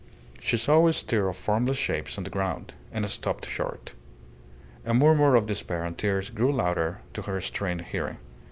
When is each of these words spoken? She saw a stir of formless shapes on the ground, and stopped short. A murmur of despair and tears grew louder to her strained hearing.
She 0.39 0.57
saw 0.57 0.87
a 0.87 0.93
stir 0.93 1.27
of 1.29 1.37
formless 1.37 1.77
shapes 1.77 2.17
on 2.17 2.23
the 2.23 2.31
ground, 2.31 2.73
and 2.91 3.07
stopped 3.07 3.45
short. 3.45 3.93
A 4.83 4.95
murmur 4.95 5.35
of 5.35 5.45
despair 5.45 5.83
and 5.85 5.95
tears 5.95 6.31
grew 6.31 6.51
louder 6.51 7.01
to 7.13 7.21
her 7.21 7.39
strained 7.39 7.81
hearing. 7.83 8.17